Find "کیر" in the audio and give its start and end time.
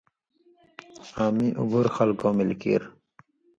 2.61-2.83